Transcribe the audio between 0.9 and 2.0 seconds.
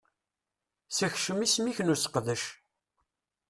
Sekcem isem-ik n